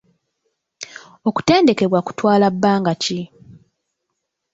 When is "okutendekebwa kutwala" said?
1.27-2.47